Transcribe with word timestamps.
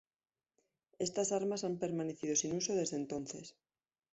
Estas 1.05 1.31
armas 1.31 1.63
han 1.63 1.77
permanecido 1.77 2.35
sin 2.35 2.53
uso 2.55 2.73
desde 2.73 2.97
entonces. 2.97 3.53